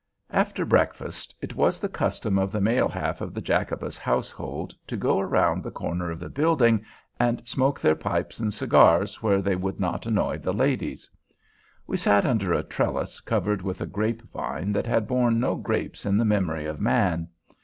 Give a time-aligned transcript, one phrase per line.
[0.31, 4.97] After breakfast, it was the custom of the male half of the Jacobus household to
[4.97, 6.83] go around the corner of the building
[7.19, 11.07] and smoke their pipes and cigars where they would not annoy the ladies.
[11.85, 16.17] We sat under a trellis covered with a grapevine that had borne no grapes in
[16.17, 17.27] the memory of man.